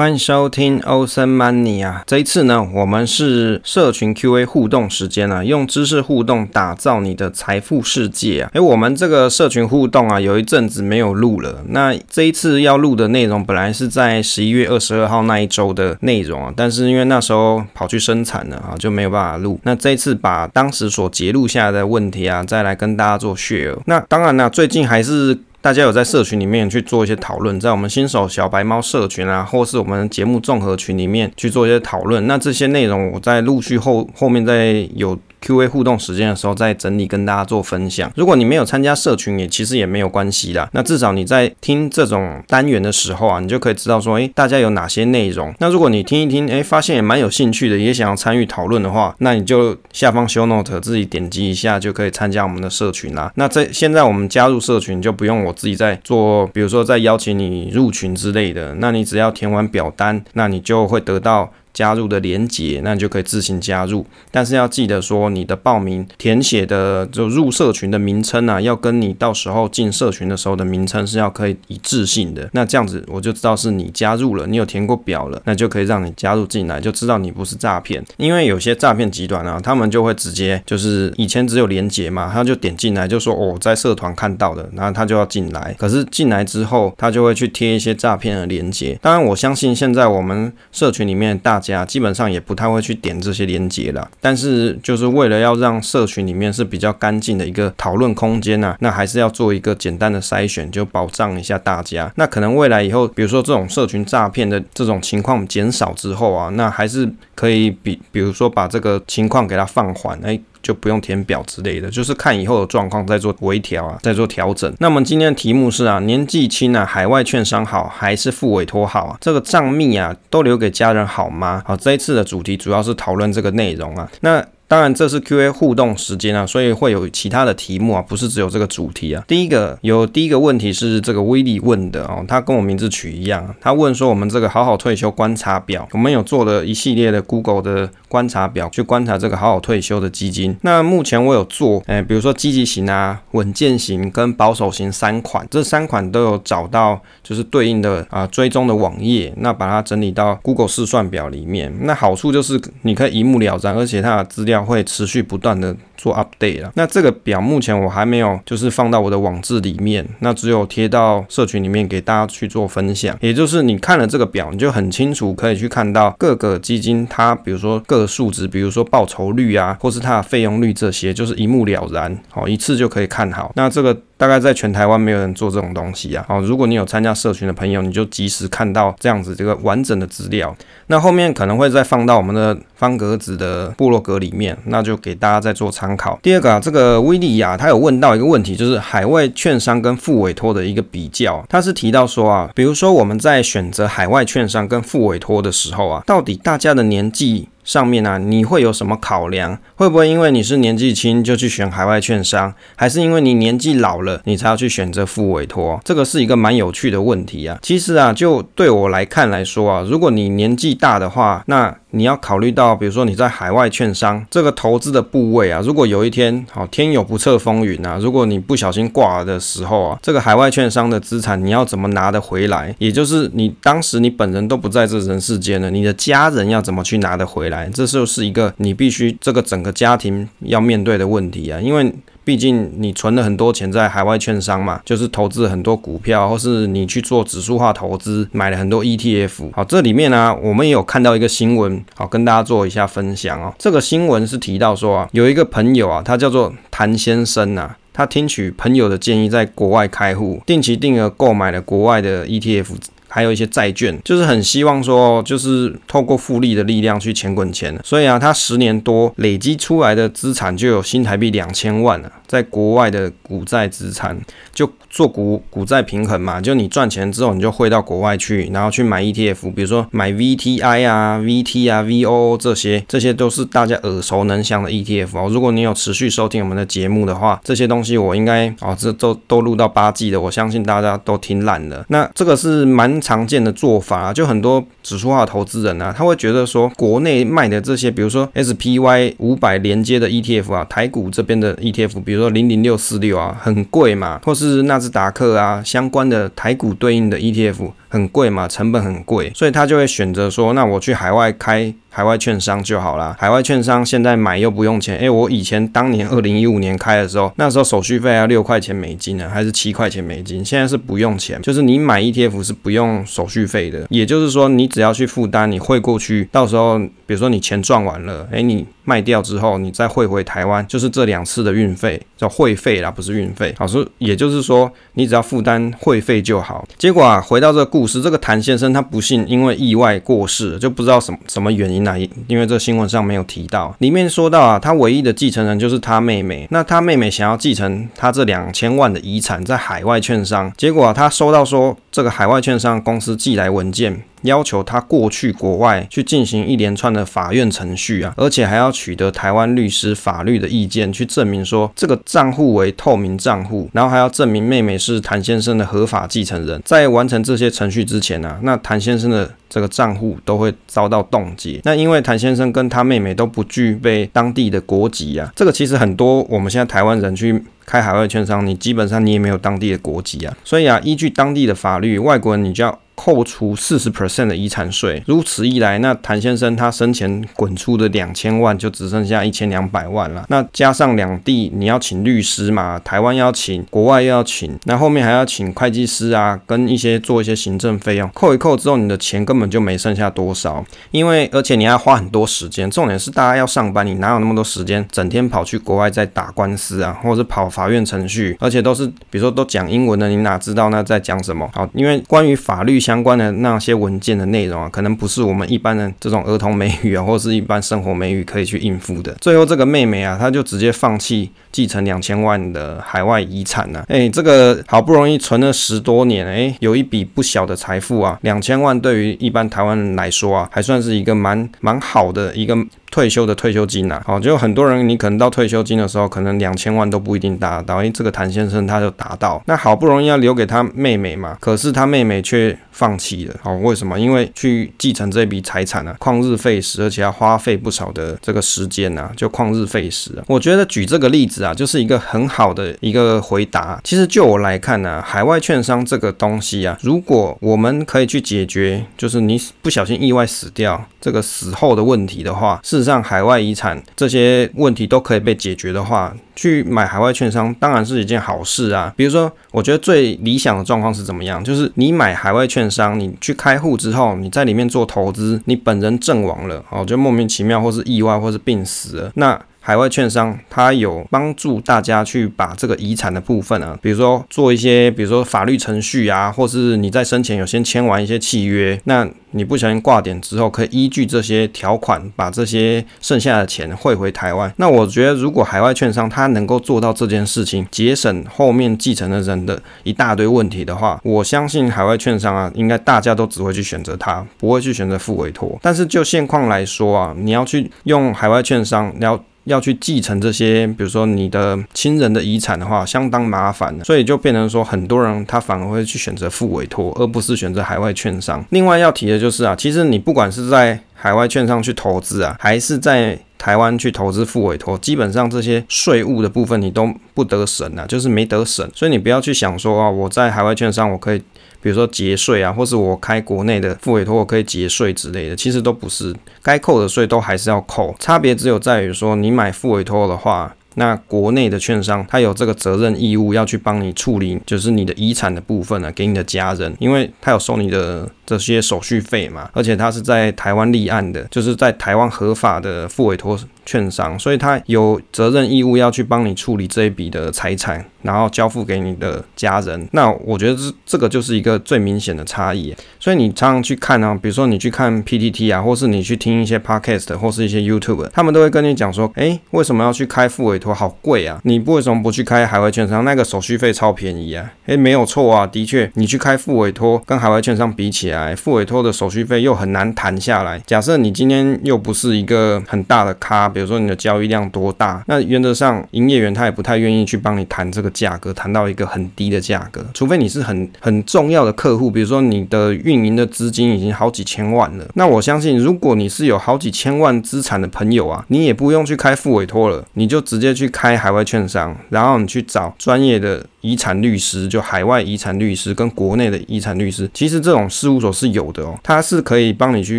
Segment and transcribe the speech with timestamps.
[0.00, 2.02] 欢迎收听 Awesome Money 啊！
[2.06, 8.50] 这一次呢，我们是社群 QA 互动时间啊，用知识互动打造你的财富世界啊！
[8.54, 11.62] 诶，我们这个社群互动啊，有一阵子没有录了。
[11.68, 19.60] 那这一次要录的内容，本来是在十一月二十二号那一周的内容啊，但是因为那时候跑去生产了啊，就没有办法录。
[19.64, 23.76] 那这一次把当时所截录下来的问题啊，再来跟大家做 share。
[23.84, 25.38] 那当然呢，最近还是。
[25.60, 32.26] 大家有在社群里面去做一些讨论，在我们新手小白猫社群啊，或是我们节目综合群里面去做一些讨论。
[32.26, 35.18] 那这些内容我在陆续后后面再有。
[35.40, 38.10] Q&A 互动时间的时候再整理跟大家做分享。
[38.16, 40.68] 如果你没有参加社群，也其实也没有关系啦。
[40.72, 45.54] 那至少你在听这种单元的时候啊，你就可以知道说，诶，大家有哪些内容。
[45.58, 53.32] 那如果你听一听，诶，发现也蛮有兴趣的，也想要参与讨论的话，那你就下方 show note 自己点击一下就可以参加我们的社群啦。
[53.36, 58.74] 那在现在我们加入社群就不用我自己在做，比如说在邀请你入群之类的。
[58.76, 61.52] 那你只要填完表单，那你就会得到。
[61.72, 64.04] 加入的连接，那你就可以自行加入。
[64.30, 72.48] 但是要记得说，你的报名填写的就入社群的名称啊，要跟你到时候进社群的时候的名称是要可以一致性的。
[72.52, 78.04] 那这样子我就知道是你加入了，你有填过表了，那就可以让你加入进来，就知道你不是诈骗。
[78.16, 85.74] 因为有些诈骗集团啊，他们就会直接就是以前只有连接嘛，他就点进来就说哦，在社团看到的，然后他就要进来。
[85.78, 88.98] 可是进来之后，他就会去贴一些诈骗的连接。
[89.00, 91.59] 当然，我相信现在我们社群里面大。
[91.60, 102.10] 家基本上也不太会去点这些连接了，但是就是为了要让社群里面是比较干净的一个讨论空间啊，那还是要做一个简单的筛选，就保障一下大家。
[102.16, 110.40] 那可能未来以后，比如说这种社群诈骗的这种情况减少之后啊，那还是可以比，比如说把这个情况给它放缓，哎。
[110.62, 114.72] 就不用填表之类的，就是看以后的状况再做微调啊，再做调整。
[114.78, 119.18] 那么今天的题目是啊，年纪轻啊，海外券商好还是副委托好啊？
[119.20, 121.62] 这个账密啊，都留给家人好吗？
[121.66, 124.10] 好，这一次的主题主要是讨论这个内容啊。
[124.20, 129.24] 那当然，这是 Q&A 互动时间啊，所以会有其他的题目啊，不是只有这个主题啊。
[129.26, 140.56] 第一个有第一个问题是这个威利问的哦，他跟我名字取一样，他问说我们这个好好退休观察表，我们有做了一系列的 Google 的观察表，去观察这个好好退休的基金。
[140.62, 151.76] 那目前我有做，哎，比如说积极型啊、稳健型跟保守型三款，这三款都有找到就是对应的啊追踪的网页，那把它整理到 Google 试算表里面。
[151.80, 154.59] 那好处就是你可以一目了然，而且它的资料。
[154.64, 156.72] 会持续不断的做 update 了。
[156.74, 163.14] 那这个表目前我还没有，就是放到我的网志里面，那只有贴到社群里面给大家去做分享。
[163.20, 173.52] 也就是你看了这个表，你就很清楚可以去看到各个基金它，比如说各个数值，比如说报酬率啊，或是它的费用率这些，就是一目了然，好，一次就可以看好。
[173.54, 173.96] 那这个。
[174.20, 176.22] 大概在全台湾没有人做这种东西啊。
[176.28, 180.54] 好，如果你有参加社群的朋友，你就及时看到这样子这个完整的资料。
[180.88, 186.18] 那后面可能会再放到我们的方格子的部落格里面，那就给大家再做参参考。
[186.22, 191.44] 第二个啊，这个威利亚他有问到一个问题，就是海外券商跟副委托的一个比较。
[191.48, 199.56] 他是提到说啊，比如说我们在选择海外券商跟副委托的时候啊，到底大家的年纪上面啊，你会有什么考量？
[199.76, 205.80] 会不会因为你是年纪轻就去选海外券商，还是因为你年纪老了你才要去选择付委托？
[205.84, 207.56] 这个是一个蛮有趣的问题啊。
[207.62, 222.74] 其实啊，就对我来看来说啊，如果你年纪大的话，那你要考虑到，比如说你在海外券商这个投资的部位啊，如果有一天好天有不测风云啊，如果你不小心挂了的时候啊，这个海外券商的资产你要怎么拿得回来？
[222.78, 227.59] 也就是你当时你本人都不在这人世间了，你的家人要怎么去拿得回来？
[227.68, 231.94] 这就是一个你必须这个整个家庭要面对的问题啊，因为。
[232.22, 239.50] 毕竟你存了很多钱在海外券商嘛，就是投资很多股票，或是你去做指数化投资，买了很多 ETF。
[239.52, 243.52] 好，这里面呢、我们也有看到一个新闻，好，跟大家做一下分享哦。
[243.58, 252.66] 这个新闻是提到说啊，有一个朋友啊，他叫做谭先生呐、啊，他听取朋友的建议，在国外开户，定期定额购买了国外的 ETF。
[253.10, 257.78] 还有一些债券，就是很希望说，就是透过复利的力量去钱滚钱。
[257.84, 264.18] 所以啊，他十年多累积出来的资产就有新台币两千万了，在国外的股债资产
[264.54, 264.70] 就。
[264.92, 275.28] 做股股债平衡嘛，就你赚钱之后，你就汇到国外去，然后去买 ETF，比如说买 VTI 啊、VT 啊、VOO 这些，这些都是大家耳熟能详的 ETF 哦。
[275.30, 281.84] 如果你有持续收听我们的节目的话，这些东西我应该哦，这都都录到八季的，我相信大家都听烂了。
[281.86, 294.80] 那这个是蛮常见的做法啊，就很多指数化投资人啊，他会觉得说，国内卖的这些，比如说 SPY 五百连接的 ETF 啊，台股这边的 ETF，比如说零零六四六啊，很贵嘛，或是纳。
[294.80, 301.74] 斯达克啊，相关的台股对应的 ETF 很贵嘛，成本很贵，所以他就会选择说，那我去海外开。
[301.92, 303.16] 海外券商就好啦。
[303.18, 304.96] 海外券商现在买又不用钱。
[304.98, 310.44] 诶、我以前当年二零一五年开的时候，那时候手续费要六块钱美金呢，还是七块钱美金？
[310.44, 313.88] 现在是不用钱，就是你买 ETF 是不用手续费的。
[313.90, 323.54] 也就是说，你只要去负担，你汇过去，到时候比如说你钱赚完了，诶、你卖掉之后，你再汇回台湾，就是这两次的运费叫汇费啦，不是运费。
[323.58, 326.66] 好，说也就是说，你只要负担汇费就好。
[326.78, 331.84] 结果啊，回到这个故事，这个谭先生他不幸因为意外过世，就不知道什么什么原因。
[331.84, 336.46] 那因为这新闻上没有提到，里面说到啊，他唯一的继承人就是他妹妹。
[336.50, 344.02] 那他妹妹想要继承他这两千万的遗产，在海外券商，结果啊，他收到说这个海外券商公司寄来文件。
[344.22, 356.60] 要求他过去国外去进行一连串的法院程序啊，而且还要取得台湾律师法律的意见，去证明说这个账户为透明账户，然后还要证明妹妹是谭先生的合法继承人。
[356.64, 361.60] 在完成这些程序之前呢、啊，那谭先生的这个账户都会遭到冻结。
[361.64, 372.78] 那因为谭先生跟他妹妹都不具备当地的国籍啊，这个其实很多我们现在台湾人去开海外券商，你基本上你也没有当地的国籍啊，所以啊，依据当地的法律，外国人你就要。
[373.00, 380.26] 扣除四十 percent 的遗产税，如此一来，那谭先生他生前滚出的两千万就只剩下一千两百万了。
[380.28, 390.62] 那加上两地你要请律师嘛，台湾要请，国外又要请，那后面还要请会计师啊，跟一些做一些行政费用，扣一扣之后，你的钱根本就没剩下多少。
[390.90, 401.48] 因为而且你还要花很多时间，重点是大家要上班，你哪有那么多时间整天跑去国外再打官司啊，或者是跑法院程序，而且都是比如说都讲英文的，你哪知道那在讲什么？
[401.54, 409.12] 好，因为关于法律相关的那些文件的内容啊，可能不是我们一般的这种儿童美语啊，或是一般生活美语可以去应付的。
[409.20, 413.86] 最后这个妹妹啊，她就直接放弃继承两千万的海外遗产呢、啊。
[413.86, 422.58] 哎，这个好不容易存了十多年，哎，有一笔不小的财富啊，两千万对于一般台湾人来说啊，还算是一个蛮蛮好的一个。
[422.90, 433.98] 退休的退休金呐、啊，好，就很多人，你可能到退休金的时候，可能两千万都不一定达到，因为这个谭先生他就达到，那好不容易要留给他妹妹嘛，可是他妹妹却放弃了，好，为什么？
[433.98, 440.10] 因为去继承这笔财产呢，旷日费时，而且要花费不少的这个时间呐，就旷日费时。
[440.26, 443.80] 我觉得举这个例子啊，就是一个很好的一个回答。
[443.84, 452.79] 其实就我来看呢、海外券商这个东西啊，如果我们可以去解决，就是你不小心意外死掉这个死后的问题的话，是。
[452.82, 458.92] 上海外遗产这些问题都可以被解决的话，去买海外券商当然是一件好事啊。
[458.96, 461.42] 比如说，我觉得最理想的状况是怎么样？
[461.42, 469.40] 就是你买海外券商，你去开户之后，你在里面做投资，你本人阵亡了，哦，就莫名其妙或是意外或是病死了，那。
[469.62, 484.52] 海外券商，它有帮助大家去把这个遗产的部分啊，比如说做一些，比如说法律程序啊，或是你在生前有先签完一些契约，那你不小心挂点之后，可以依据这些条款，把这些剩下的钱汇回台湾。
[484.56, 495.58] 那我觉得，如果海外券商它能够做到这件事情，节省后面继承的人的一大堆问题的话，我相信海外券商啊，应该大家都只会去选择它，不会去选择付委托。
[495.62, 499.22] 但是就现况来说啊，你要去用海外券商，你要。
[499.50, 508.44] 要去继承这些，比如说你的亲人的遗产的话，相当麻烦，所以就变成说，很多人他反而会去选择付委托，而不是选择海外券商。
[508.50, 518.68] 另外要提的就是啊，其实你不管是在海外券商去投资啊，还是在台湾去投资付委托，基本上这些税务的部分你都不得省啊，就是没得省。
[518.74, 521.22] 所以你不要去想说啊，我在海外券商我可以。
[521.62, 530.54] 比如说节税啊，或是我开国内的付委托，我可以节税之类的，其实都不是，该扣的税都还是要扣，差别只有在于说你买付委托的话。
[530.76, 549.88] 那国内的券商，他有这个责任义务要去帮你处理，就是你的遗产的部分呢、啊，给你的家人，因为他有收你的这些手续费嘛，而且他是在台湾立案的，就是在台湾合法的复委托券商，所以他有责任义务要去帮你处理这一笔的财产，然后交付给你的家人。
[549.92, 552.74] 那我觉得这这个就是一个最明显的差异。
[552.98, 560.70] 所以你常常去看啊，比如说你去看 PTT 啊，或是你去听一些 Podcast 或是一些 YouTube，他们都会跟你讲说，哎，为什么要去开复委托？
[560.74, 561.40] 好贵啊！
[561.42, 563.04] 你为什么不去开海外券商？
[563.04, 564.52] 那个手续费超便宜啊！
[564.66, 570.60] 诶，没有错啊，的确，你去开复委托跟海外券商比起来，来，付委托的手续费又很难谈下来。
[570.66, 584.86] 假设你今天又不是一个很大的咖，比如说你的交易量多大，那原则上营业员他也不太愿意去帮你谈这个价格，谈到一个很低的价格，除非你是很很重要的客户，比如说你的运营的资金已经好几千万了。
[584.94, 599.98] 那我相信，如果你是有好几千万资产的朋友啊，你也不用去开付委托了，你就直接去开海外券商，然后你去找专业的遗产律师，就海外遗产律师跟国内的遗产律师，其实这种事务所是有的哦，它是可以帮你去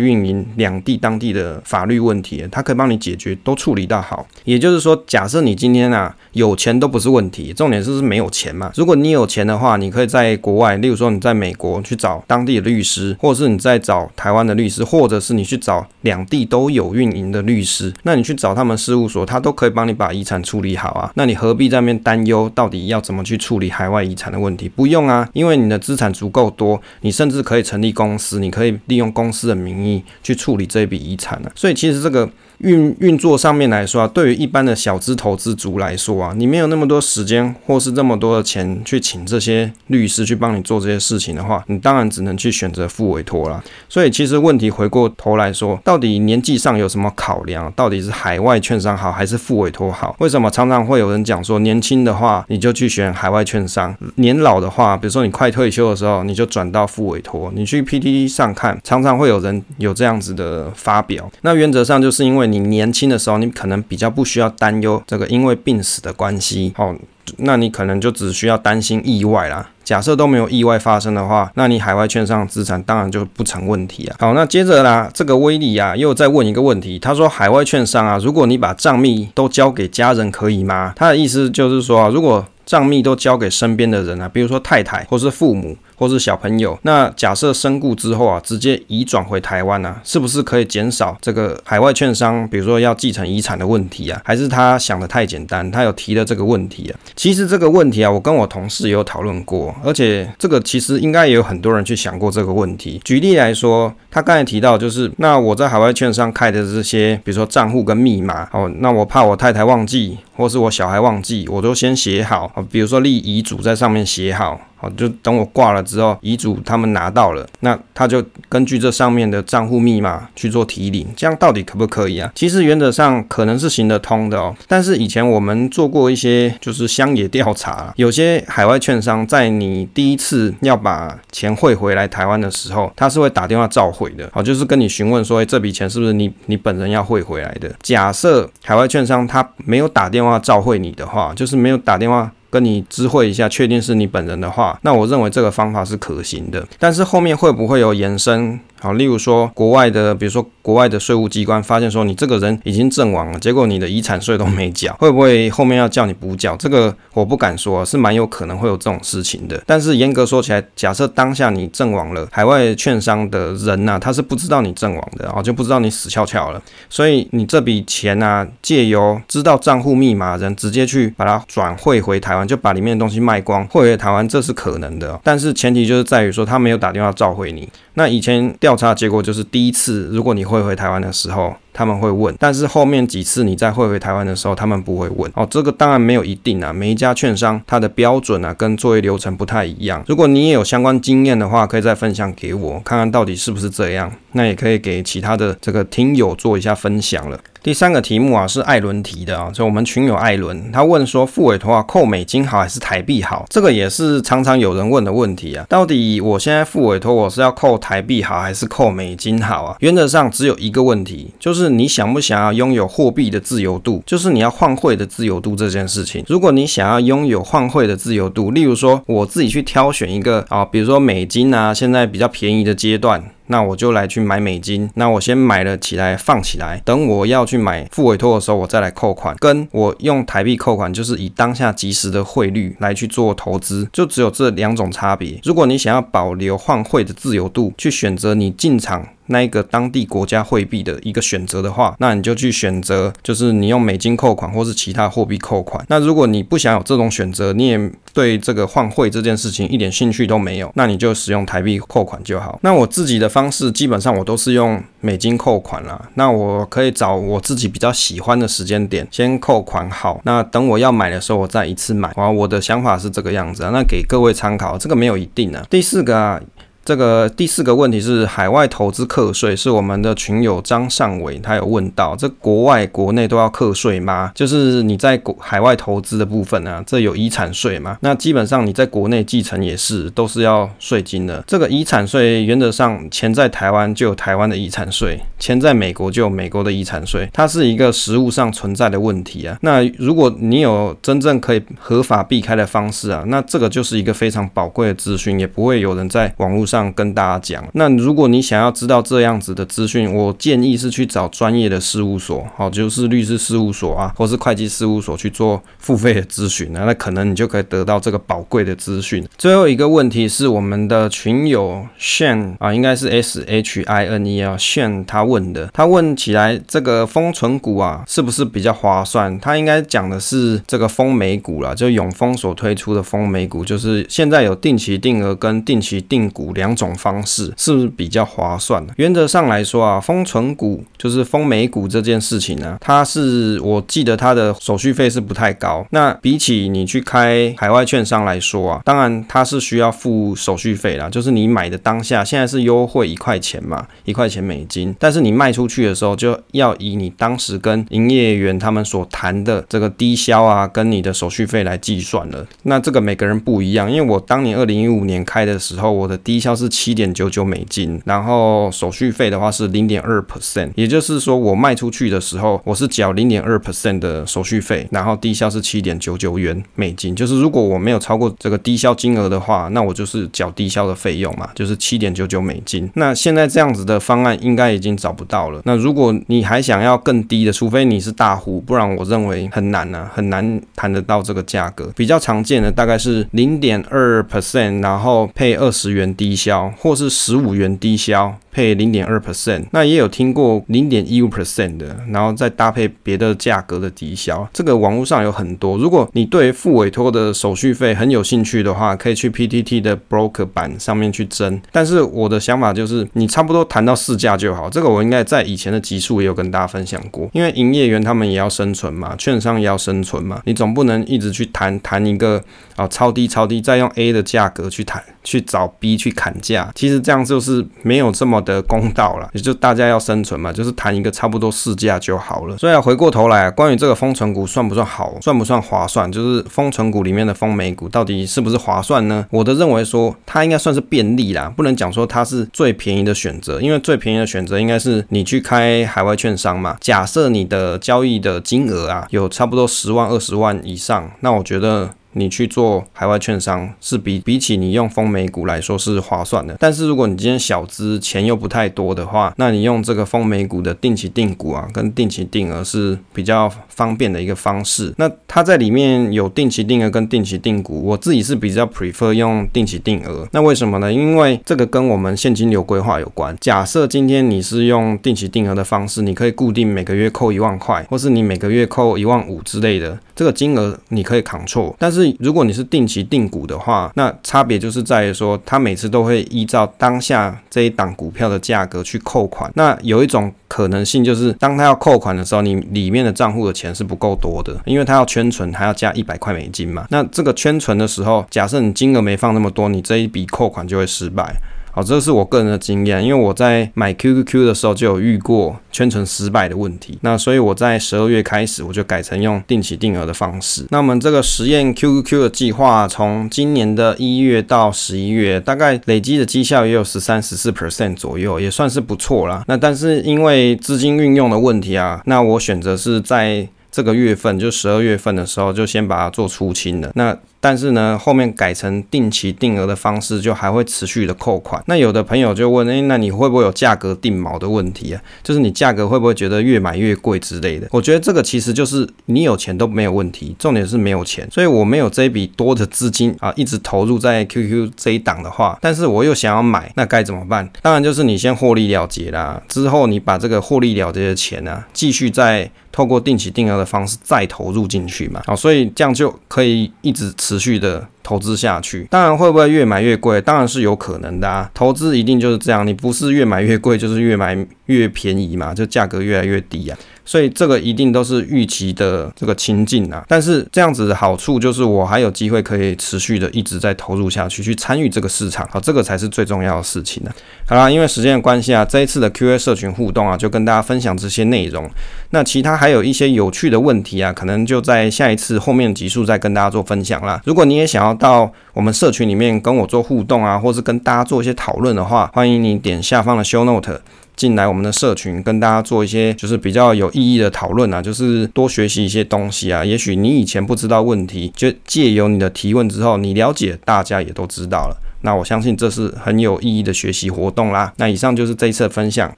[0.00, 4.26] 运营两地当地的法律问题，它可以帮你解决，都处理到好。
[4.44, 8.70] 也就是说，假设你今天啊有钱都不是问题，重点是是没有钱嘛。
[8.74, 21.12] 如果你有钱的话，你可以在国外，例如说你在美国去找当地的律师，或者是你在找台湾的律师，或者是你去找两地都有运营的律师，那你去找他们事务所，他都可以帮你把遗产处理好啊。
[21.14, 24.66] 那你何必在那边担忧到底要怎么去处处理海外遗产的问题？
[24.66, 31.52] 不用啊，因为你的资产足够多，你甚至可以成立公司，你可以利用公司的名义去处理这笔遗产啊。
[31.54, 32.26] 所以其实这个。
[32.62, 43.60] 运运作上面来说啊，对于一般的小资投资族来说啊，你没有那么多时间或是这么多的钱去请这些律师去帮你做这些事情的话，你当然只能去选择复委托啦。
[43.88, 47.70] 所以其实问题回过头来说，到底年纪上有什么考量？
[47.72, 50.14] 到底是海外券商好还是复委托好？
[50.20, 57.50] 为什么常常会有人讲说，年轻的话你就去选海外券商，年老的话，比如说你快退休的时候，你就转到复委托。
[57.56, 61.28] 你去 PTT 上看，常常会有人有这样子的发表。
[61.40, 62.51] 那原则上就是因为。
[62.52, 66.94] 你年轻的时候，你可能比较不需要担忧这个因为病死的关系，哦，
[67.38, 69.70] 那你可能就只需要担心意外啦。
[69.82, 74.16] 假设都没有意外发生的话，那你海外券商资产当然就不成问题啊。
[74.20, 80.92] 好，那接着啦，这个威利啊又再问一个问题，他说海外券商啊，如果你把账密都交给家人可以吗？
[80.94, 85.76] 他的意思就是说啊，如果账密都交给身边的人啊，比如说太太或是父母。
[85.96, 94.20] 或是小朋友，那假设身故之后啊，直接移转回台湾啊，是不是可以减少这个海外券商，比如说要继承遗产的问题啊？
[94.24, 95.70] 还是他想得太简单？
[95.70, 96.98] 他有提了这个问题啊？
[97.14, 103.00] 其实这个问题啊，我跟我同事也有讨论过，而且这个其实应该也有很多人去想过这个问题。
[103.04, 114.60] 举例来说，他刚才提到就是，那我在海外券商开的这些，比如说账户跟密码，哦，那我怕我太太忘记，或是我小孩忘记，我都先写好，比如说立遗嘱在上面写好。
[114.82, 122.32] 好，就等我挂了之后，遗嘱他们拿到了，那他就根据这上面的账户密码去做提领，这样到底可不可以啊？
[122.34, 124.52] 其实原则上可能是行得通的哦。
[124.66, 134.28] 但是以前我们做过一些就是乡野调查，有些海外券商在你第一次要把钱汇回来台湾的时候，他是会打电话召回的。
[134.32, 137.72] 好，就是跟你询问说，诶，这笔钱是不是你你本人要汇回来的？
[137.82, 142.32] 假设海外券商他没有打电话召回你的话，就是没有打电话。
[142.52, 146.68] 跟你知会一下，确定是你本人的话，那我认为这个方法是可行的。
[146.78, 148.60] 但是后面会不会有延伸？
[148.82, 156.56] 好，例如说国外的，比如说国外的税务机关发现说你这个人已经阵亡了，结果你的遗产税都没缴，会不会后面要叫你补缴？
[156.56, 159.62] 这个我不敢说，是蛮有可能会有这种事情的。
[159.64, 166.60] 但是严格说起来，假设当下你阵亡了，海外券商的人呐、他是不知道你阵亡的，然后就不知道你死翘翘了，
[166.90, 175.20] 所以你这笔钱呐、借由知道账户密码人直接去把它转汇回台湾，就把里面的东西卖光汇回台湾，这是可能的。
[175.22, 177.68] 但是前提就是在于说他没有打电话召回你。
[177.94, 185.30] 那以前调调查结果就是第一次，如果你会回台湾的时候，他们会问，但是后面几次你再汇回台湾的时候，他们不会问。
[185.34, 190.04] 哦，这个当然没有一定啊，每一家券商它的标准啊跟作业流程不太一样。
[190.06, 194.12] 如果你也有相关经验的话，可以再分享给我，看看到底是不是这样。
[194.34, 197.38] 那也可以给其他的这个听友做一下分享了。
[197.62, 203.44] 第三个题目啊是艾伦提的啊，就我们群友艾伦，他问说付委托啊扣美金好还是台币好？
[203.50, 205.64] 这个也是常常有人问的问题啊。
[205.68, 209.76] 到底我现在付委托我是要扣台币好还是扣美金好啊？
[209.80, 216.24] 原则上只有一个问题，就是是你想不想要拥有货币的自由度，就是你要换汇的自由度这件事情。
[216.28, 223.22] 如果你想要拥有换汇的自由度，例如说我自己去挑选一个啊，比如说美金啊，现在比较便宜的阶段。
[223.48, 229.36] 那我就来去买美金，那我先买了起来放起来，等我要去买付委托的时候，我再来扣款。
[229.38, 235.38] 跟我用台币扣款，就是以当下即时的汇率来去做投资，就只有这两种差别。
[235.44, 239.06] 如果你想要保留换汇的自由度，去选择你进场。
[239.32, 245.84] 那一个当地国家货币的一个选择的话，那你就去选择，就是你用美金扣款，或是其他货币扣款。
[245.88, 252.58] 那如果你不想有这种选择，你也对这个换汇这件事情一点兴趣都没有，那你就使用台币扣款就好。
[252.62, 256.00] 那我自己的方式，基本上我都是用美金扣款啦。
[256.14, 262.10] 那我可以找我自己比较喜欢的时间点先扣款好，那等我要买的时候，我再一次买。
[262.16, 263.70] 啊，我的想法是这个样子啊。
[263.72, 265.64] 那给各位参考，这个没有一定啊。
[265.70, 266.40] 第四个啊。
[266.84, 274.32] 这个第四个问题是海外投资课税，是我们的群友张尚伟他有问到，这国外国内都要课税吗？
[274.34, 277.96] 就是你在国海外投资的部分啊，这有遗产税吗？
[278.00, 281.42] 那基本上你在国内继承也是都是要税金的。
[281.46, 289.56] 这个遗产税原则上钱在台湾就有台湾的遗产税，钱在美国就有美国的遗产税，它是一个实务上存在的问题啊。
[289.60, 297.68] 那如果你有真正可以合法避开的方式啊，那这个就是一个非常宝贵的资讯，也不会有人在网络上跟大家讲。
[297.74, 309.22] 那如果你想要知道这样子的资讯，我建议是去找专业的事务所，好，就是律师事务所啊，或是会计事务所去做付费的咨询啊，那可能你就可以得到这个宝贵的资讯。
[309.36, 319.38] 最后一个问题是我们的群友 shan 啊，应该是 S H I N E 啊，Shane 他问的，他问起来这个封存股啊，是不是比较划算？
[319.40, 328.86] 他应该讲的是这个丰美股啦，就永丰所推出的丰美股，就是现在有定期定额跟定期定股两两种方式，是不是比较划算？
[328.96, 335.84] 原则上来说啊，封存股就是封美股这件事情呢、它是我记得它的手续费是不太高。
[335.90, 352.46] 那比起你去开海外券商来说啊，当然它是需要付手续费啦，就是你买的当下现在是优惠一块钱嘛，一块钱美金，但是你卖出去的时候就要以你当时跟营业员他们所谈的这个低消啊，跟你的手续费来计算了。
[352.62, 372.90] 那这个每个人不一样，因为我当年二零一五年开的时候，我的低消是七点九九美金，然后手续费的话是零点二 percent，也就是说我卖出去的时候我是缴零点二 percent 的手续费，然后低消是七点九九元美金，就是如果我没有超过这个低消金额的话，那我就是缴低消的费用嘛，就是七点九九美金。
[372.94, 375.60] 那现在这样子的方案应该已经找不到了。
[375.64, 381.90] 那如果你还想要更低的，除非你是大户，不然我认为很难啊，很难谈得到这个价格。
[381.96, 388.34] 比较常见的大概是零点二 percent，然后配二十元低销，或是十五元低销。
[388.54, 395.78] 配零点二 percent，那也有听过零点一五 percent 的，然后再搭配别的价格的抵销，这个网络上有很多。
[395.78, 401.58] 如果你对付委托的手续费很有兴趣的话，可以去 PTT 的 broker 版上面去争。
[401.72, 404.68] 但是我的想法就是，你差不多谈到市价就好。
[404.68, 412.44] 这个我应该在以前的集数也有跟大家分享过，因为营业员他们也要生存嘛，券商也要生存嘛，你总不能一直去谈谈一个
[412.76, 416.70] 啊超低超低，再用 A 的价格去谈，去找 B 去砍价。
[416.74, 418.42] 其实这样就是没有这么。
[418.42, 422.58] 的公道了，也就大家要生存嘛，就是谈一个差不多市价就好了。
[422.58, 429.24] 所以啊，回过头来啊，关于这个封存股算不算好，算不算划算，就是封存股里面的封美股到底是不是划算呢？
[429.30, 436.76] 我的认为说，它应该算是便利啦，不能讲说它是最便宜的选择，因为最便宜的选择应该是你去开海外券商嘛。
[436.80, 441.90] 假设你的交易的金额啊有差不多十万、二十万以上，那我觉得。
[442.12, 454.92] 你去做海外券商是比比起你用丰美股来说是划算的，但是如果你今天小资钱又不太多的话，那你用这个丰美股的定期定股啊，跟定期定额是比较方便的一个方式。
[454.98, 460.26] 那它在里面有定期定额跟定期定股，我自己是比较 prefer 用定期定额。
[460.32, 460.92] 那为什么呢？
[460.92, 463.36] 因为这个跟我们现金流规划有关。
[463.40, 479.50] 假设今天你是用定期定额的方式，你可以固定每个月扣一万块，或是你每个月扣一万五之类的，这个金额你可以扛错但是如果你是定期定股的话，那差别就是在于说，它每次都会依照当下这一档股票的价格去扣款。
[479.54, 486.86] 那有一种可能性就是，当它要扣款的时候，你里面的账户的钱是不够多的，因为它要圈存，还要加一百块美金嘛。
[486.90, 491.34] 那这个圈存的时候，假设你金额没放那么多，你这一笔扣款就会失败。
[491.74, 496.98] 好，这是我个人的经验，因为我在买 QQQ 的时候就有遇过圈存失败的问题。
[497.00, 500.66] 那所以我在十二月开始，我就改成用定期定额的方式。
[500.68, 509.42] 那我们这个实验 QQQ 的计划，从今年的一月到十一月，大概累积的绩效也有十三、十四 percent 左右，也算是不错啦。
[509.48, 516.92] 那但是因为资金运用的问题啊，那我选择是在这个月份，就十二月份的时候，就先把它做出清了。
[516.94, 521.60] 那但是呢，后面改成定期定额的方式，就还会持续的扣款。
[521.66, 525.02] 那有的朋友就问，诶，那你会不会有价格定锚的问题啊？
[525.24, 527.66] 就是你价格会不会觉得越买越贵之类的？
[527.72, 531.28] 我觉得这个其实就是你有钱都没有问题，重点是没有钱。
[531.32, 537.50] 所以我没有这一笔多的资金啊，一直投入在 QQ 这一档的话，但是我又想要买，那该怎么办？
[537.60, 545.20] 当然就是你先获利了结啦，之后你把这个获利了结的钱呢、啊，继续再透过定期定额的方式再投入进去嘛。
[545.26, 547.31] 好，所以这样就可以一直持。
[547.32, 548.86] 持续的投资下去。
[548.90, 550.20] 当然，会不会越买越贵？
[550.20, 551.50] 当然是有可能的啊。
[551.54, 554.36] 投资一定就是这样，你不是越买越贵，就是越买
[554.66, 556.78] 越便宜嘛，就价格越来越低啊。
[557.04, 567.10] 所以这个一定都是预期的这个情境啊，但是这样子的好处就是我还有机会可以持续的一直在投入下去，去参与这个市场，好，这个才是最重要的事情呢。
[567.44, 571.68] 好啦，因为时间的关系啊，这一次的 Q&A 社群互动啊，就跟大家分享这些内容。
[572.10, 577.20] 那其他还有一些有趣的问题啊，可能就在下一次后面集数再跟大家做分享啦。
[577.24, 583.80] 如果你也想要到我们社群里面跟我做互动啊，或是跟大家做一些讨论的话，欢迎你点下方的 Show Note。
[584.14, 589.64] 进来我们的社群，跟大家做一些就是比较有意义的讨论啊，就是多学习一些东西啊。
[589.64, 594.76] 也许你以前不知道问题，就借由你的提问之后，你了解，大家也都知道了。
[595.00, 597.72] 那我相信这是很有意义的学习活动啦。
[597.78, 599.10] 那以上就是这一次的分享。